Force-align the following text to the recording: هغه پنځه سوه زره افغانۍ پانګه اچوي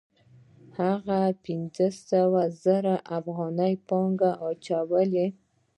هغه 0.79 1.19
پنځه 1.45 1.87
سوه 2.09 2.41
زره 2.63 2.95
افغانۍ 3.19 3.73
پانګه 3.87 4.31
اچوي 4.47 5.27